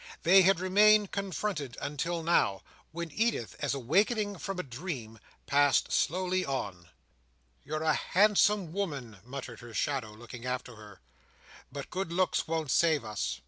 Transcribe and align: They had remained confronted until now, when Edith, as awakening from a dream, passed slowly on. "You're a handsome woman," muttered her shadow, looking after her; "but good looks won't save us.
They 0.23 0.41
had 0.41 0.59
remained 0.59 1.11
confronted 1.11 1.77
until 1.79 2.23
now, 2.23 2.63
when 2.91 3.11
Edith, 3.11 3.55
as 3.59 3.75
awakening 3.75 4.39
from 4.39 4.57
a 4.57 4.63
dream, 4.63 5.19
passed 5.45 5.91
slowly 5.91 6.43
on. 6.43 6.89
"You're 7.63 7.83
a 7.83 7.93
handsome 7.93 8.73
woman," 8.73 9.19
muttered 9.23 9.59
her 9.59 9.75
shadow, 9.75 10.11
looking 10.11 10.43
after 10.43 10.75
her; 10.75 11.01
"but 11.71 11.91
good 11.91 12.11
looks 12.11 12.47
won't 12.47 12.71
save 12.71 13.05
us. 13.05 13.39